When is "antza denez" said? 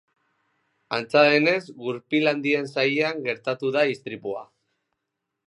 0.95-1.59